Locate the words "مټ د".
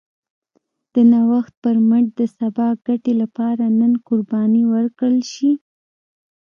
1.87-2.21